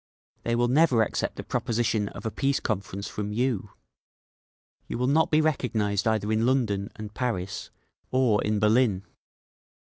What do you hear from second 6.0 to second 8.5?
either in London and Paris, or